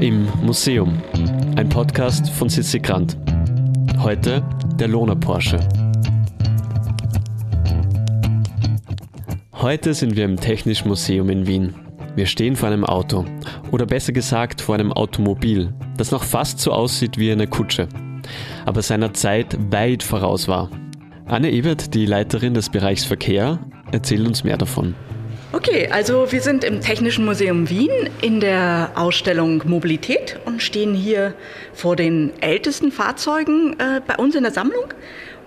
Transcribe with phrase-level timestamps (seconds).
[0.00, 1.00] Im Museum.
[1.56, 3.16] Ein Podcast von Sissi Grant.
[3.98, 4.42] Heute
[4.78, 5.60] der Lohner Porsche.
[9.52, 11.74] Heute sind wir im Technischen Museum in Wien.
[12.16, 13.24] Wir stehen vor einem Auto.
[13.70, 17.88] Oder besser gesagt vor einem Automobil, das noch fast so aussieht wie eine Kutsche.
[18.66, 20.70] Aber seiner Zeit weit voraus war.
[21.26, 23.60] Anne Ebert, die Leiterin des Bereichs Verkehr,
[23.92, 24.94] erzählt uns mehr davon.
[25.54, 31.32] Okay, also wir sind im Technischen Museum Wien in der Ausstellung Mobilität und stehen hier
[31.72, 34.92] vor den ältesten Fahrzeugen äh, bei uns in der Sammlung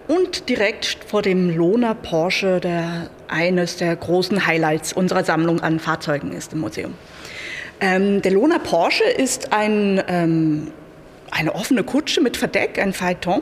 [0.07, 6.31] und direkt vor dem Lohner Porsche, der eines der großen Highlights unserer Sammlung an Fahrzeugen
[6.31, 6.93] ist im Museum.
[7.81, 10.71] Ähm, der Lohner Porsche ist ein ähm,
[11.31, 13.41] eine offene Kutsche mit Verdeck, ein Phaeton,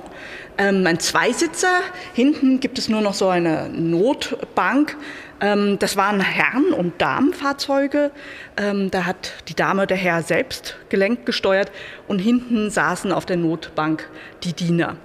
[0.57, 1.81] ähm, ein Zweisitzer.
[2.13, 4.97] Hinten gibt es nur noch so eine Notbank.
[5.45, 8.09] Ähm, das waren Herren- und Damenfahrzeuge.
[8.57, 11.71] Ähm, da hat die Dame der Herr selbst gelenkt gesteuert
[12.07, 14.09] und hinten saßen auf der Notbank
[14.43, 14.97] die Diener.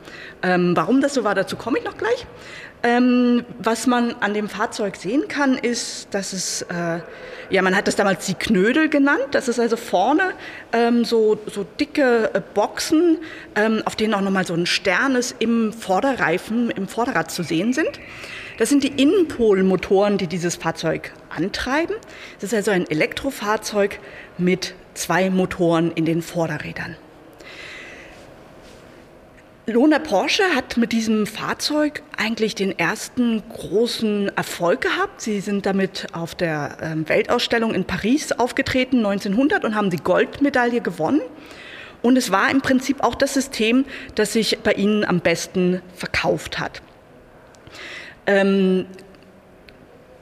[0.43, 2.27] Ähm, warum das so war, dazu komme ich noch gleich.
[3.59, 7.01] Was man an dem Fahrzeug sehen kann, ist, dass es, äh,
[7.51, 9.27] ja, man hat das damals die Knödel genannt.
[9.33, 10.33] Das ist also vorne
[11.03, 13.19] so, so dicke äh, Boxen,
[13.85, 18.01] auf denen auch nochmal so ein Stern ist im Vorderreifen, im Vorderrad zu sehen sind.
[18.61, 21.97] Das sind die Innenpolmotoren, die dieses Fahrzeug antreiben.
[22.41, 23.99] Das ist also ein Elektrofahrzeug
[24.37, 26.95] mit zwei Motoren in den Vorderrädern.
[29.65, 35.23] Lohner Porsche hat mit diesem Fahrzeug eigentlich den ersten großen Erfolg gehabt.
[35.23, 40.83] Sie sind damit auf der ähm, Weltausstellung in Paris aufgetreten 1900 und haben die Goldmedaille
[40.83, 41.23] gewonnen.
[42.03, 43.87] Und es war im Prinzip auch das System,
[44.17, 46.83] das sich bei ihnen am besten verkauft hat.
[48.27, 48.87] Ähm,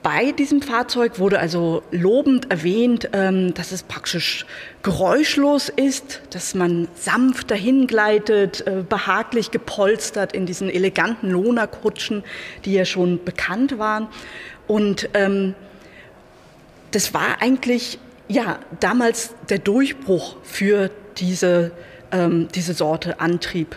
[0.02, 4.46] bei diesem Fahrzeug wurde also lobend erwähnt, ähm, dass es praktisch
[4.82, 12.22] geräuschlos ist, dass man sanft dahin gleitet, äh, behaglich gepolstert in diesen eleganten Lohnerkutschen,
[12.64, 14.08] die ja schon bekannt waren.
[14.66, 15.54] Und ähm,
[16.92, 21.72] das war eigentlich ja damals der Durchbruch für diese,
[22.12, 23.76] ähm, diese Sorte Antrieb.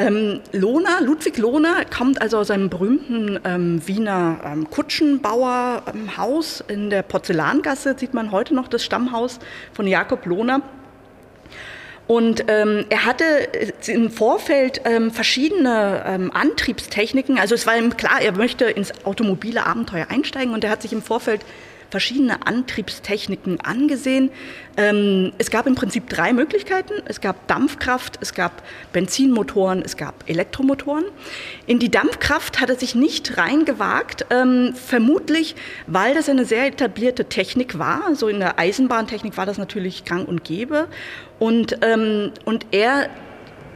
[0.00, 7.02] Ähm, Lohner, Ludwig Lohner kommt also aus einem berühmten ähm, Wiener ähm, Kutschenbauerhaus in der
[7.02, 9.40] Porzellangasse, sieht man heute noch das Stammhaus
[9.72, 10.62] von Jakob Lohner.
[12.06, 13.24] Und ähm, er hatte
[13.88, 17.38] im Vorfeld ähm, verschiedene ähm, Antriebstechniken.
[17.38, 20.92] Also es war ihm klar, er möchte ins automobile Abenteuer einsteigen und er hat sich
[20.92, 21.44] im Vorfeld
[21.90, 24.30] verschiedene Antriebstechniken angesehen.
[24.76, 26.94] Ähm, es gab im Prinzip drei Möglichkeiten.
[27.06, 28.62] Es gab Dampfkraft, es gab
[28.92, 31.04] Benzinmotoren, es gab Elektromotoren.
[31.66, 35.56] In die Dampfkraft hat er sich nicht reingewagt, ähm, vermutlich,
[35.86, 38.14] weil das eine sehr etablierte Technik war.
[38.14, 40.88] So in der Eisenbahntechnik war das natürlich gang und gäbe.
[41.38, 43.08] Und, ähm, und er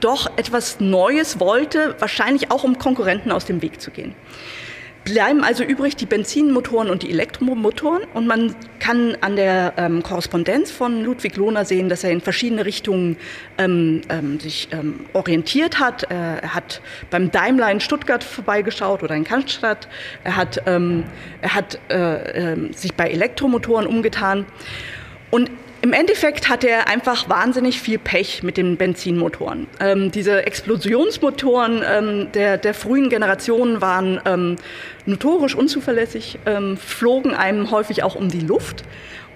[0.01, 4.15] doch etwas Neues wollte, wahrscheinlich auch um Konkurrenten aus dem Weg zu gehen
[5.05, 10.71] bleiben also übrig die Benzinmotoren und die Elektromotoren und man kann an der ähm, Korrespondenz
[10.71, 13.17] von Ludwig Lohner sehen, dass er in verschiedene Richtungen
[13.59, 16.05] ähm, ähm, sich ähm, orientiert hat.
[16.05, 16.81] er hat
[17.11, 19.89] beim Daimler in Stuttgart vorbeigeschaut oder in Cannstatt.
[20.25, 21.05] Er hat, ähm,
[21.41, 24.47] er hat äh, äh, sich bei Elektromotoren umgetan
[25.31, 25.51] und
[25.83, 29.67] im Endeffekt hat er einfach wahnsinnig viel Pech mit den Benzinmotoren.
[29.81, 34.57] Ähm, diese Explosionsmotoren ähm, der, der, frühen Generationen waren ähm,
[35.07, 38.85] notorisch unzuverlässig, ähm, flogen einem häufig auch um die Luft.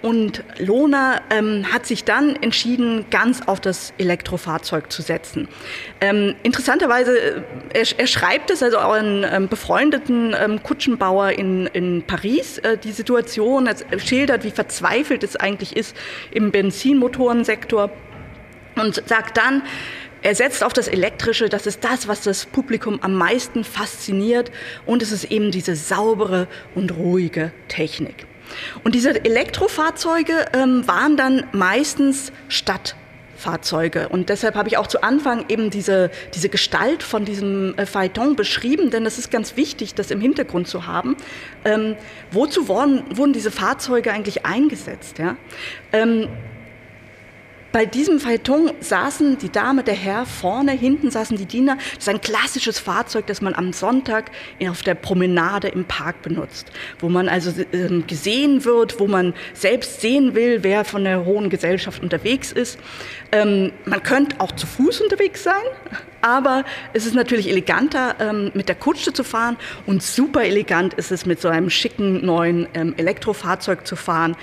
[0.07, 5.49] Und Lohner ähm, hat sich dann entschieden, ganz auf das Elektrofahrzeug zu setzen.
[6.01, 7.43] Ähm, interessanterweise, äh,
[7.75, 12.79] er, er, schreibt es also auch einen ähm, befreundeten ähm, Kutschenbauer in, in Paris, äh,
[12.79, 15.97] die Situation, er schildert, wie verzweifelt es eigentlich ist
[16.31, 17.91] im Benzinmotorensektor
[18.77, 19.63] und sagt dann,
[20.23, 24.53] er setzt auf das Elektrische, das ist das, was das Publikum am meisten fasziniert
[24.85, 26.47] und es ist eben diese saubere
[26.77, 28.29] und ruhige Technik.
[28.85, 34.09] Und diese Elektrofahrzeuge ähm, waren dann meistens Stadtfahrzeuge.
[34.09, 38.37] Und deshalb habe ich auch zu Anfang eben diese, diese Gestalt von diesem äh, Phaeton
[38.37, 41.17] beschrieben, denn es ist ganz wichtig, das im Hintergrund zu haben.
[41.65, 41.97] Ähm,
[42.31, 45.19] wozu wurden, wurden diese Fahrzeuge eigentlich eingesetzt?
[45.19, 45.37] Ja?
[45.93, 46.29] Ähm,
[47.77, 51.77] bei diesem Phaeton saßen die Dame, der Herr vorne, hinten saßen die Diener.
[51.77, 54.31] Das ist ein klassisches Fahrzeug, das man am Sonntag
[54.67, 60.01] auf der Promenade im Park benutzt, wo man also ähm, gesehen wird, wo man selbst
[60.01, 62.79] sehen will, wer von der hohen Gesellschaft unterwegs ist.
[63.31, 65.53] Ähm, man könnte auch zu Fuß unterwegs sein,
[66.23, 66.65] aber
[66.95, 71.27] es ist natürlich eleganter, ähm, mit der Kutsche zu fahren und super elegant ist es,
[71.27, 74.35] mit so einem schicken neuen Elektrofahrzeug zu fahren,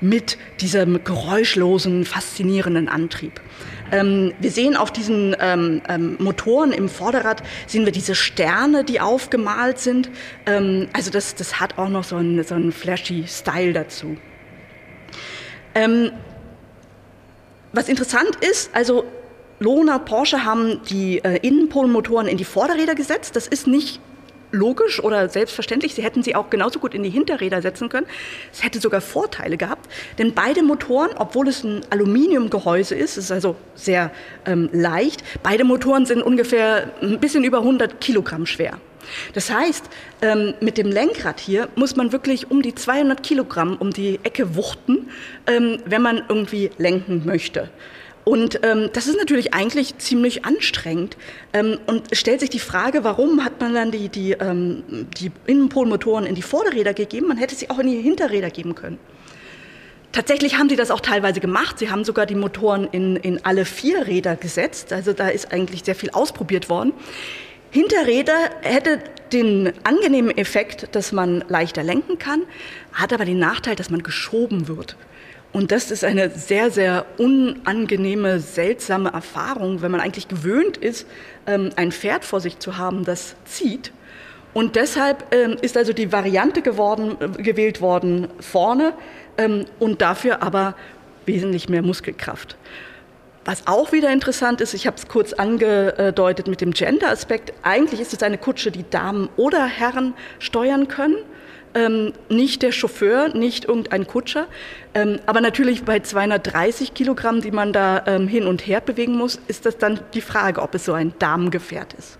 [0.00, 3.40] mit diesem geräuschlosen, fast faszinierenden Antrieb.
[3.90, 9.00] Ähm, wir sehen auf diesen ähm, ähm, Motoren im Vorderrad, sehen wir diese Sterne, die
[9.00, 10.08] aufgemalt sind.
[10.46, 14.16] Ähm, also das, das hat auch noch so einen, so einen flashy Style dazu.
[15.74, 16.12] Ähm,
[17.72, 19.04] was interessant ist, also
[19.58, 23.36] Lohner, Porsche haben die äh, Innenpolmotoren in die Vorderräder gesetzt.
[23.36, 24.00] Das ist nicht
[24.52, 25.94] logisch oder selbstverständlich.
[25.94, 28.06] Sie hätten sie auch genauso gut in die Hinterräder setzen können.
[28.52, 33.56] Es hätte sogar Vorteile gehabt, denn beide Motoren, obwohl es ein Aluminiumgehäuse ist, ist also
[33.74, 34.12] sehr
[34.46, 38.78] ähm, leicht, beide Motoren sind ungefähr ein bisschen über 100 Kilogramm schwer.
[39.34, 39.84] Das heißt,
[40.20, 44.54] ähm, mit dem Lenkrad hier muss man wirklich um die 200 Kilogramm um die Ecke
[44.54, 45.10] wuchten,
[45.46, 47.68] ähm, wenn man irgendwie lenken möchte.
[48.24, 51.16] Und ähm, das ist natürlich eigentlich ziemlich anstrengend.
[51.52, 54.84] Ähm, und stellt sich die Frage, warum hat man dann die, die, ähm,
[55.18, 57.28] die Innenpolmotoren in die Vorderräder gegeben?
[57.28, 58.98] Man hätte sie auch in die Hinterräder geben können.
[60.12, 61.78] Tatsächlich haben sie das auch teilweise gemacht.
[61.78, 64.92] Sie haben sogar die Motoren in, in alle vier Räder gesetzt.
[64.92, 66.92] Also da ist eigentlich sehr viel ausprobiert worden.
[67.70, 69.00] Hinterräder hätte
[69.32, 72.42] den angenehmen Effekt, dass man leichter lenken kann,
[72.92, 74.96] hat aber den Nachteil, dass man geschoben wird.
[75.52, 81.06] Und das ist eine sehr, sehr unangenehme, seltsame Erfahrung, wenn man eigentlich gewöhnt ist,
[81.46, 83.92] ähm, ein Pferd vor sich zu haben, das zieht.
[84.54, 88.94] Und deshalb ähm, ist also die Variante geworden, äh, gewählt worden vorne
[89.36, 90.74] ähm, und dafür aber
[91.26, 92.56] wesentlich mehr Muskelkraft.
[93.44, 98.12] Was auch wieder interessant ist, ich habe es kurz angedeutet mit dem Gender-Aspekt, eigentlich ist
[98.12, 101.16] es eine Kutsche, die Damen oder Herren steuern können
[101.74, 104.46] ähm, nicht der Chauffeur, nicht irgendein Kutscher.
[104.94, 109.40] Ähm, aber natürlich bei 230 Kilogramm, die man da ähm, hin und her bewegen muss,
[109.48, 112.18] ist das dann die Frage, ob es so ein Damengefährt ist.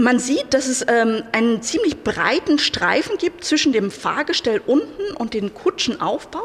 [0.00, 5.34] Man sieht, dass es ähm, einen ziemlich breiten Streifen gibt zwischen dem Fahrgestell unten und
[5.34, 6.44] dem Kutschenaufbau.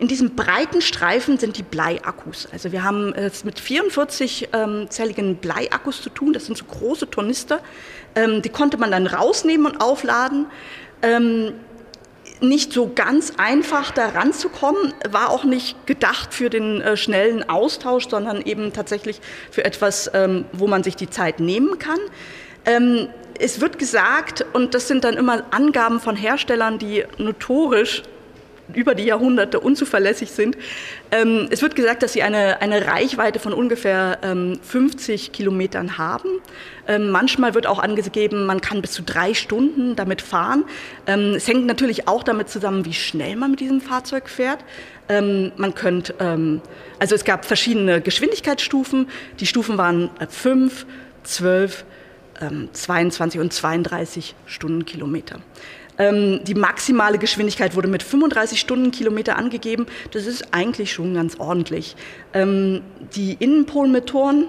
[0.00, 2.48] In diesem breiten Streifen sind die Bleiakkus.
[2.50, 6.32] Also wir haben es mit 44-zelligen ähm, Bleiakkus zu tun.
[6.32, 7.60] Das sind so große Tornister.
[8.16, 10.46] Ähm, die konnte man dann rausnehmen und aufladen.
[11.00, 11.52] Ähm,
[12.40, 18.08] nicht so ganz einfach da ranzukommen, war auch nicht gedacht für den äh, schnellen Austausch,
[18.08, 19.20] sondern eben tatsächlich
[19.52, 22.00] für etwas, ähm, wo man sich die Zeit nehmen kann.
[22.68, 23.08] Ähm,
[23.40, 28.02] es wird gesagt, und das sind dann immer Angaben von Herstellern, die notorisch
[28.74, 30.58] über die Jahrhunderte unzuverlässig sind.
[31.10, 36.28] Ähm, es wird gesagt, dass sie eine, eine Reichweite von ungefähr ähm, 50 Kilometern haben.
[36.86, 40.64] Ähm, manchmal wird auch angegeben, man kann bis zu drei Stunden damit fahren.
[41.06, 44.58] Ähm, es hängt natürlich auch damit zusammen, wie schnell man mit diesem Fahrzeug fährt.
[45.08, 46.60] Ähm, man könnte, ähm,
[46.98, 49.08] also es gab verschiedene Geschwindigkeitsstufen.
[49.40, 50.84] Die Stufen waren 5,
[51.24, 51.86] 12,
[52.72, 55.40] 22 und 32 Stundenkilometer.
[55.98, 59.86] Ähm, die maximale Geschwindigkeit wurde mit 35 Stundenkilometer angegeben.
[60.12, 61.96] Das ist eigentlich schon ganz ordentlich.
[62.32, 62.82] Ähm,
[63.14, 64.46] die Innenpolmotoren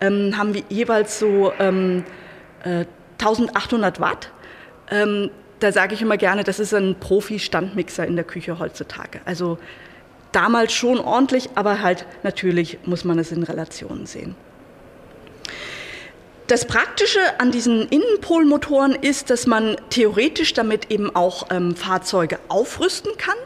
[0.00, 2.02] ähm, haben wir jeweils so äh,
[3.18, 4.30] 1800 Watt.
[5.60, 9.20] da sage ich immer gerne, das ist ein Profi-Standmixer in der Küche heutzutage.
[9.24, 9.58] Also
[10.32, 14.34] damals schon ordentlich, aber halt natürlich muss man es in Relationen sehen.
[16.50, 23.12] Das Praktische an diesen Innenpolmotoren ist, dass man theoretisch damit eben auch ähm, Fahrzeuge aufrüsten
[23.18, 23.36] kann.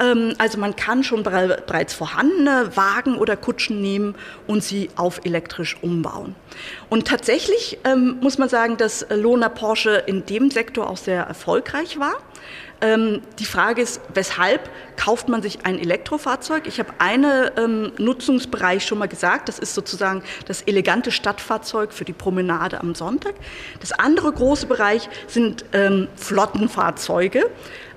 [0.00, 4.14] Ähm, also man kann schon bereits vorhandene Wagen oder Kutschen nehmen
[4.46, 6.34] und sie auf elektrisch umbauen.
[6.88, 11.98] Und tatsächlich ähm, muss man sagen, dass Lohner Porsche in dem Sektor auch sehr erfolgreich
[11.98, 12.14] war.
[12.80, 16.66] Ähm, die Frage ist, weshalb kauft man sich ein Elektrofahrzeug?
[16.66, 22.04] Ich habe einen ähm, Nutzungsbereich schon mal gesagt, das ist sozusagen das elegante Stadtfahrzeug für
[22.04, 23.34] die Promenade am Sonntag.
[23.80, 27.50] Das andere große Bereich sind ähm, Flottenfahrzeuge,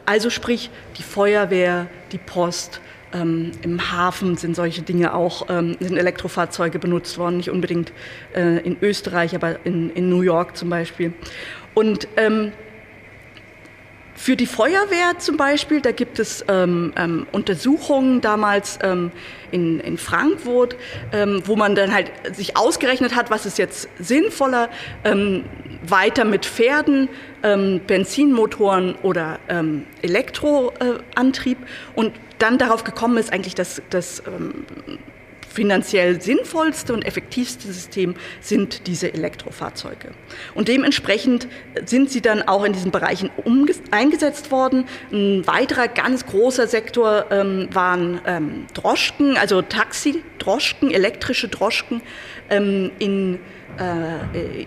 [0.05, 2.79] also sprich die Feuerwehr, die Post,
[3.11, 7.91] ähm, Im Hafen sind solche Dinge auch, ähm, sind Elektrofahrzeuge benutzt worden, nicht unbedingt
[8.35, 11.13] äh, in Österreich, aber in, in New York zum Beispiel.
[11.73, 12.51] Und ähm,
[14.19, 19.13] für die Feuerwehr zum Beispiel, da gibt es ähm, ähm, Untersuchungen damals ähm,
[19.49, 20.75] in, in Frankfurt,
[21.13, 24.69] ähm, wo man dann halt sich ausgerechnet hat, was ist jetzt sinnvoller,
[25.05, 25.45] ähm,
[25.87, 27.07] weiter mit Pferden,
[27.43, 29.39] ähm, Benzinmotoren oder
[30.01, 31.57] Elektroantrieb.
[31.95, 34.21] Und dann darauf gekommen ist eigentlich, dass das
[35.49, 40.11] finanziell sinnvollste und effektivste System sind diese Elektrofahrzeuge.
[40.55, 41.47] Und dementsprechend
[41.85, 43.29] sind sie dann auch in diesen Bereichen
[43.91, 44.85] eingesetzt worden.
[45.11, 52.01] Ein weiterer ganz großer Sektor ähm, waren ähm, Droschken, also Taxi-Droschken, elektrische Droschken
[52.49, 53.39] ähm, in,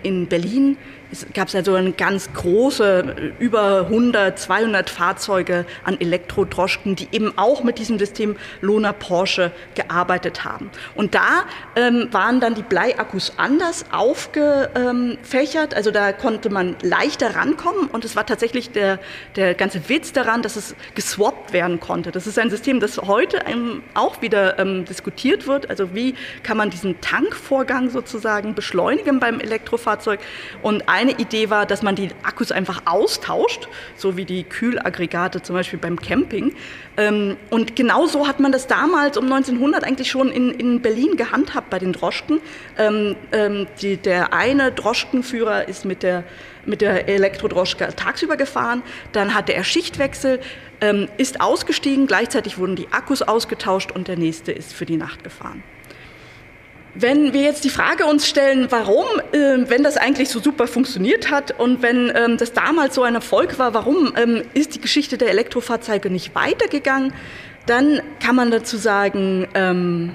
[0.03, 0.77] in Berlin
[1.13, 7.63] es gab also eine ganz große, über 100, 200 Fahrzeuge an Elektrodroschken, die eben auch
[7.63, 10.71] mit diesem System Lohner Porsche gearbeitet haben.
[10.95, 17.89] Und da ähm, waren dann die Bleiakkus anders aufgefächert, also da konnte man leichter rankommen
[17.91, 18.97] und es war tatsächlich der,
[19.35, 22.11] der ganze Witz daran, dass es geswappt werden konnte.
[22.11, 23.43] Das ist ein System, das heute
[23.93, 25.69] auch wieder ähm, diskutiert wird.
[25.69, 30.19] Also wie kann man diesen Tankvorgang sozusagen beschleunigen beim Elektrofahrzeug?
[30.61, 35.55] Und eine Idee war, dass man die Akkus einfach austauscht, so wie die Kühlaggregate zum
[35.55, 36.55] Beispiel beim Camping.
[36.97, 41.17] Ähm, und genau so hat man das damals um 1900 eigentlich schon in, in Berlin
[41.17, 42.39] gehandhabt bei den Droschken.
[42.77, 46.23] Ähm, ähm, die, der eine Droschkenführer ist mit der
[46.65, 50.39] mit der Elektrodroschke tagsüber gefahren, dann hatte er Schichtwechsel,
[50.81, 55.23] ähm, ist ausgestiegen, gleichzeitig wurden die Akkus ausgetauscht und der nächste ist für die Nacht
[55.23, 55.63] gefahren.
[56.95, 61.31] Wenn wir jetzt die Frage uns stellen, warum, äh, wenn das eigentlich so super funktioniert
[61.31, 65.17] hat und wenn ähm, das damals so ein Erfolg war, warum ähm, ist die Geschichte
[65.17, 67.11] der Elektrofahrzeuge nicht weitergegangen,
[67.65, 70.13] dann kann man dazu sagen, ähm,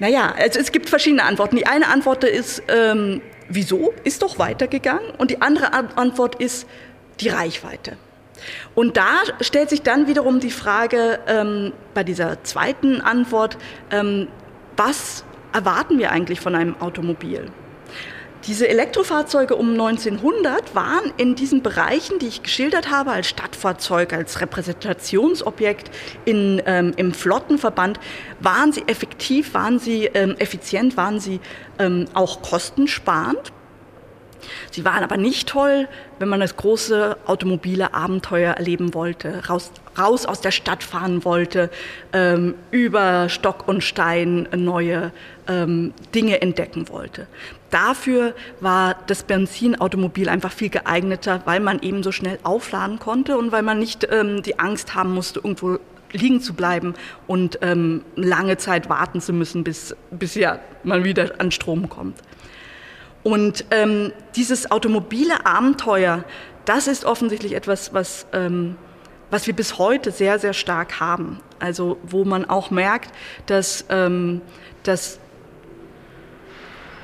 [0.00, 1.54] naja, also es gibt verschiedene Antworten.
[1.54, 5.10] Die eine Antwort ist, ähm, wieso ist doch weitergegangen?
[5.18, 6.66] Und die andere Antwort ist
[7.20, 7.96] die Reichweite.
[8.74, 13.56] Und da stellt sich dann wiederum die Frage ähm, bei dieser zweiten Antwort,
[13.92, 14.26] ähm,
[14.76, 17.50] was erwarten wir eigentlich von einem Automobil?
[18.46, 24.42] Diese Elektrofahrzeuge um 1900 waren in diesen Bereichen, die ich geschildert habe, als Stadtfahrzeug, als
[24.42, 25.90] Repräsentationsobjekt
[26.26, 27.98] in, ähm, im Flottenverband,
[28.40, 31.40] waren sie effektiv, waren sie ähm, effizient, waren sie
[31.78, 33.50] ähm, auch kostensparend.
[34.70, 40.26] Sie waren aber nicht toll, wenn man das große automobile Abenteuer erleben wollte, raus, raus
[40.26, 41.70] aus der Stadt fahren wollte,
[42.12, 45.12] ähm, über Stock und Stein neue
[45.48, 47.26] ähm, Dinge entdecken wollte.
[47.70, 53.50] Dafür war das Benzinautomobil einfach viel geeigneter, weil man eben so schnell aufladen konnte und
[53.50, 55.78] weil man nicht ähm, die Angst haben musste, irgendwo
[56.14, 56.94] liegen zu bleiben
[57.26, 62.16] und ähm, lange Zeit warten zu müssen, bis, bis ja man wieder an Strom kommt.
[63.24, 66.24] Und ähm, dieses automobile Abenteuer,
[66.66, 68.76] das ist offensichtlich etwas, was, ähm,
[69.30, 71.40] was wir bis heute sehr, sehr stark haben.
[71.58, 73.10] Also wo man auch merkt,
[73.46, 74.42] dass, ähm,
[74.82, 75.18] dass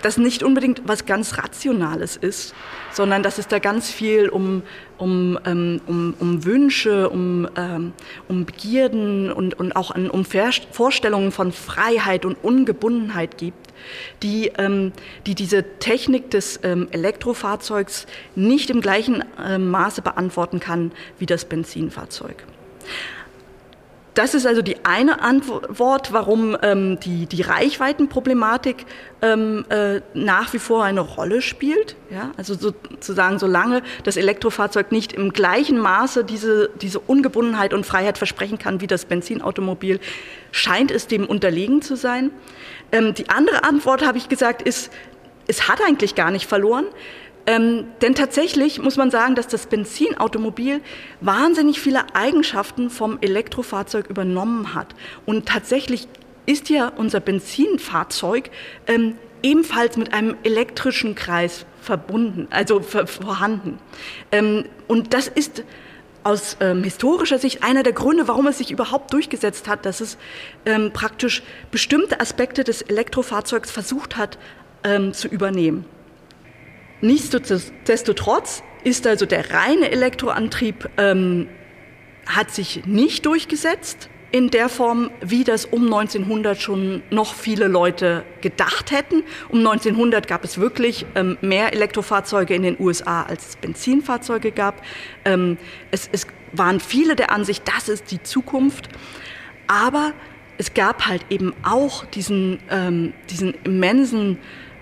[0.02, 2.54] das nicht unbedingt was ganz Rationales ist,
[2.92, 4.62] sondern dass es da ganz viel um,
[4.98, 7.92] um, ähm, um, um Wünsche, um, ähm,
[8.28, 13.72] um Begierden und, und auch an, um Vorstellungen von Freiheit und Ungebundenheit gibt,
[14.22, 14.92] die, ähm,
[15.26, 19.24] die diese Technik des Elektrofahrzeugs nicht im gleichen
[19.58, 22.44] Maße beantworten kann wie das Benzinfahrzeug.
[24.20, 28.84] Das ist also die eine Antwort, warum ähm, die, die Reichweitenproblematik
[29.22, 31.96] ähm, äh, nach wie vor eine Rolle spielt.
[32.10, 32.30] Ja?
[32.36, 38.58] Also sozusagen, solange das Elektrofahrzeug nicht im gleichen Maße diese, diese Ungebundenheit und Freiheit versprechen
[38.58, 40.00] kann wie das Benzinautomobil,
[40.52, 42.30] scheint es dem unterlegen zu sein.
[42.92, 44.92] Ähm, die andere Antwort, habe ich gesagt, ist,
[45.46, 46.84] es hat eigentlich gar nicht verloren.
[47.50, 50.80] Ähm, denn tatsächlich muss man sagen, dass das Benzinautomobil
[51.20, 54.94] wahnsinnig viele Eigenschaften vom Elektrofahrzeug übernommen hat.
[55.26, 56.06] Und tatsächlich
[56.46, 58.50] ist ja unser Benzinfahrzeug
[58.86, 63.80] ähm, ebenfalls mit einem elektrischen Kreis verbunden, also vorhanden.
[64.30, 65.64] Ähm, und das ist
[66.22, 70.18] aus ähm, historischer Sicht einer der Gründe, warum es sich überhaupt durchgesetzt hat, dass es
[70.66, 71.42] ähm, praktisch
[71.72, 74.38] bestimmte Aspekte des Elektrofahrzeugs versucht hat
[74.84, 75.84] ähm, zu übernehmen.
[77.00, 81.48] Nichtsdestotrotz ist also der reine Elektroantrieb ähm,
[82.26, 88.24] hat sich nicht durchgesetzt in der Form, wie das um 1900 schon noch viele Leute
[88.40, 89.24] gedacht hätten.
[89.48, 94.82] Um 1900 gab es wirklich ähm, mehr Elektrofahrzeuge in den USA, als es Benzinfahrzeuge gab.
[95.24, 95.58] Ähm,
[95.90, 98.88] es, es waren viele der Ansicht, das ist die Zukunft.
[99.66, 100.12] Aber
[100.58, 104.38] es gab halt eben auch diesen, ähm, diesen immensen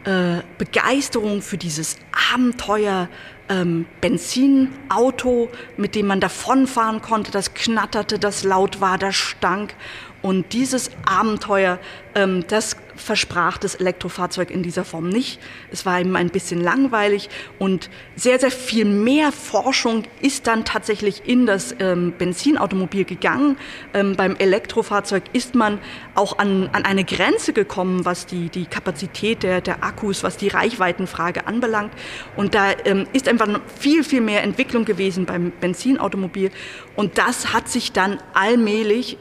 [0.08, 1.98] äh, Begeisterung für dieses
[2.32, 3.10] Abenteuer
[3.50, 9.74] ähm, Benzinauto, mit dem man davonfahren konnte, das knatterte, das laut war, das stank.
[10.22, 11.78] Und dieses Abenteuer,
[12.14, 15.40] ähm, das versprach das Elektrofahrzeug in dieser Form nicht.
[15.70, 17.28] Es war eben ein bisschen langweilig
[17.58, 23.56] und sehr, sehr viel mehr Forschung ist dann tatsächlich in das ähm, Benzinautomobil gegangen.
[23.94, 25.78] Ähm, beim Elektrofahrzeug ist man
[26.14, 30.48] auch an, an eine Grenze gekommen, was die, die Kapazität der, der Akkus, was die
[30.48, 31.92] Reichweitenfrage anbelangt.
[32.36, 36.50] Und da ähm, ist einfach viel, viel mehr Entwicklung gewesen beim Benzinautomobil.
[36.96, 39.18] Und das hat sich dann allmählich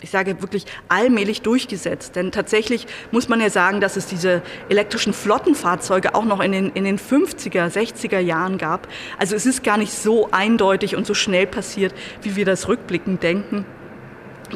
[0.00, 2.16] ich sage wirklich allmählich durchgesetzt.
[2.16, 6.70] Denn tatsächlich muss man ja sagen, dass es diese elektrischen Flottenfahrzeuge auch noch in den,
[6.70, 8.88] in den 50er, 60er Jahren gab.
[9.18, 13.22] Also es ist gar nicht so eindeutig und so schnell passiert, wie wir das rückblickend
[13.22, 13.64] denken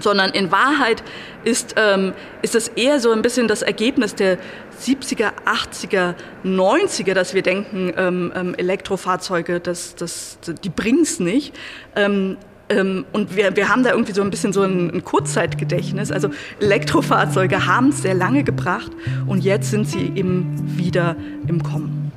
[0.01, 1.03] sondern in Wahrheit
[1.45, 4.39] ist, ähm, ist das eher so ein bisschen das Ergebnis der
[4.81, 11.55] 70er, 80er, 90er, dass wir denken, ähm, ähm, Elektrofahrzeuge, das, das, die bringen es nicht.
[11.95, 12.39] Ähm,
[12.81, 16.11] und wir, wir haben da irgendwie so ein bisschen so ein, ein Kurzzeitgedächtnis.
[16.11, 18.91] Also Elektrofahrzeuge haben es sehr lange gebracht
[19.27, 22.13] und jetzt sind sie eben wieder im Kommen.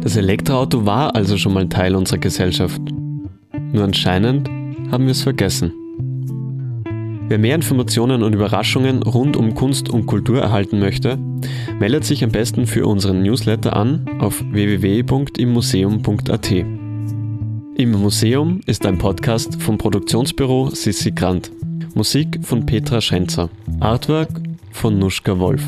[0.00, 2.80] Das Elektroauto war also schon mal Teil unserer Gesellschaft.
[3.72, 4.48] Nur anscheinend
[4.90, 5.72] haben wir es vergessen.
[7.26, 11.18] Wer mehr Informationen und Überraschungen rund um Kunst und Kultur erhalten möchte,
[11.80, 16.83] meldet sich am besten für unseren Newsletter an auf www.immuseum.at.
[17.76, 21.50] Im Museum ist ein Podcast vom Produktionsbüro Sissi Grant.
[21.94, 23.50] Musik von Petra Schenzer.
[23.80, 24.28] Artwork
[24.70, 25.62] von Nuschka Wolf.